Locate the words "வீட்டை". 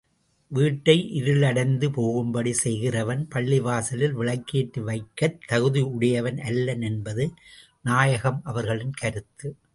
0.51-0.95